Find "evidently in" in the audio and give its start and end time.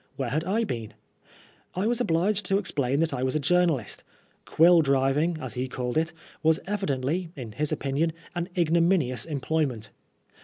6.65-7.51